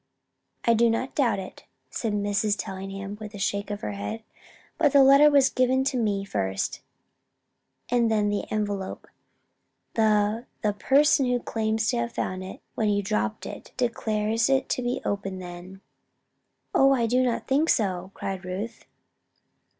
[0.65, 2.55] "I do not doubt it," said Mrs.
[2.57, 4.23] Tellingham, with a shake of her head.
[4.79, 6.81] "But the letter was given to me first,
[7.87, 9.05] and then the envelope.
[9.93, 14.69] The the person who claims to have found it when you dropped it, declared it
[14.69, 15.81] to be open then."
[16.73, 18.85] "Oh, I do not think so!" cried Ruth.